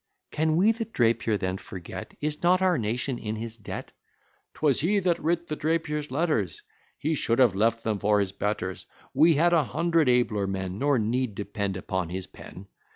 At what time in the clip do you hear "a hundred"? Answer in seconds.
9.53-10.09